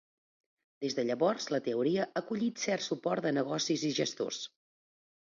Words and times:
Des 0.85 0.95
de 0.99 1.03
llavors 1.09 1.45
la 1.55 1.59
teoria 1.67 2.07
ha 2.15 2.23
collit 2.29 2.63
cert 2.63 2.87
suport 2.87 3.27
de 3.27 3.33
negocis 3.39 3.85
i 3.91 3.93
gestors. 4.01 4.41